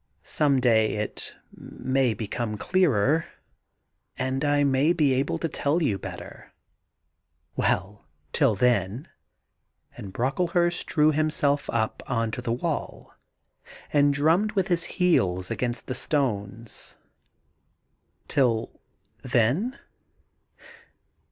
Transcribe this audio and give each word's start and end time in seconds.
Some 0.23 0.59
day 0.59 0.95
it 0.95 1.35
may 1.55 2.15
become 2.15 2.57
clearer, 2.57 3.27
and 4.17 4.43
I 4.43 4.63
may 4.63 4.93
be 4.93 5.13
able 5.13 5.37
to 5.37 5.47
tell 5.47 5.83
you 5.83 5.99
better.'' 5.99 6.53
Well 7.55 7.97
1— 7.99 8.03
till 8.33 8.55
then' 8.55 9.09
and 9.95 10.11
Brocklehurst 10.11 10.87
drew 10.87 11.11
himself 11.11 11.69
up 11.69 12.01
on 12.07 12.31
to 12.31 12.41
the 12.41 12.51
wall 12.51 13.13
and 13.93 14.11
drummed 14.11 14.53
with 14.53 14.69
his 14.69 14.85
heels 14.85 15.51
against 15.51 15.85
the 15.85 15.93
stones. 15.93 16.95
26 18.27 18.33
THE 18.33 18.41
GARDEN 18.41 18.49
GOD 19.69 19.77
•TiUthen?' 19.77 19.87